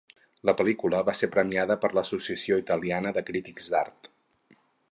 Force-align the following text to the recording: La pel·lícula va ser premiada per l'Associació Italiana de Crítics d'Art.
La 0.49 0.53
pel·lícula 0.61 1.01
va 1.09 1.13
ser 1.19 1.29
premiada 1.35 1.77
per 1.83 1.91
l'Associació 1.97 2.59
Italiana 2.63 3.15
de 3.19 3.23
Crítics 3.29 3.69
d'Art. 3.75 4.11